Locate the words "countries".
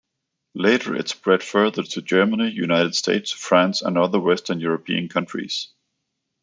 5.09-5.67